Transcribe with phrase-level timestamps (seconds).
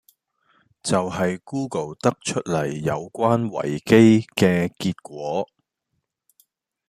[0.81, 5.47] 就係 Google 得出黎有關維基既結果